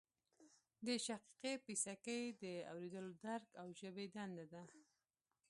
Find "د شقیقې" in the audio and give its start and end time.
0.85-1.53